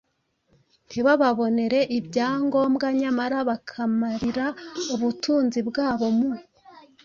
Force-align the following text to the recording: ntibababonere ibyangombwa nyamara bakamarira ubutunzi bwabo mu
ntibababonere 0.87 1.79
ibyangombwa 1.97 2.87
nyamara 3.01 3.37
bakamarira 3.49 4.45
ubutunzi 4.93 5.59
bwabo 5.69 6.07
mu 6.17 6.31